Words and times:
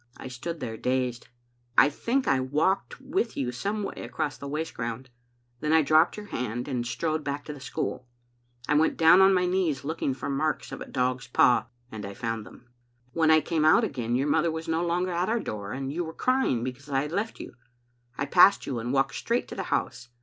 I 0.17 0.29
stood 0.29 0.61
there, 0.61 0.77
dazed. 0.77 1.27
"I 1.77 1.89
think 1.91 2.27
I 2.27 2.39
walked 2.39 2.99
with 2.99 3.37
you 3.37 3.51
some 3.51 3.83
way 3.83 3.97
across 3.97 4.35
the 4.35 4.47
waste 4.47 4.73
ground. 4.73 5.11
Then 5.59 5.71
I 5.73 5.83
dropped 5.83 6.17
your 6.17 6.25
hand 6.25 6.67
and 6.67 6.87
strode 6.87 7.23
back 7.23 7.45
to 7.45 7.53
the 7.53 7.59
school. 7.59 8.07
I 8.67 8.73
went 8.73 8.97
down 8.97 9.21
on 9.21 9.31
my 9.31 9.45
knees, 9.45 9.83
looking 9.83 10.15
for 10.15 10.27
marks 10.27 10.71
of 10.71 10.81
a 10.81 10.87
dog's 10.87 11.27
paws, 11.27 11.65
and 11.91 12.03
I 12.03 12.15
found 12.15 12.47
them." 12.47 12.65
When 13.13 13.29
I 13.29 13.41
came 13.41 13.63
out 13.63 13.83
again 13.83 14.15
your 14.15 14.27
mother 14.27 14.49
was 14.49 14.67
no 14.67 14.83
longer 14.83 15.11
at 15.11 15.29
our 15.29 15.39
door, 15.39 15.71
and 15.71 15.93
you 15.93 16.03
were 16.03 16.13
crying 16.13 16.63
because 16.63 16.89
I 16.89 17.03
had 17.03 17.11
left 17.11 17.39
you. 17.39 17.53
I 18.17 18.25
passed 18.25 18.65
you 18.65 18.79
and 18.79 18.91
walked 18.91 19.13
straight 19.13 19.47
to 19.49 19.55
the 19.55 19.63
house. 19.69 20.09